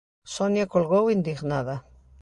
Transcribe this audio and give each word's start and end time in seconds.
Sonia 0.35 0.65
colgou 0.73 1.05
indignada. 1.15 1.75